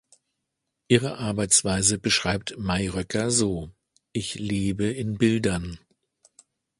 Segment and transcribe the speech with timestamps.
[0.87, 3.69] Ihre Arbeitsweise beschreibt Mayröcker so:
[4.13, 5.77] „Ich lebe in Bildern.